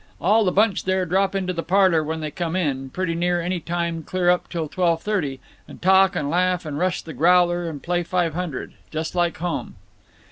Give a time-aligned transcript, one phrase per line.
[0.19, 3.59] All the bunch there drop into the parlor when they come in, pretty near any
[3.59, 7.83] time clear up till twelve thirty, and talk and laugh and rush the growler and
[7.83, 8.73] play Five Hundred.
[8.89, 9.75] Just like home!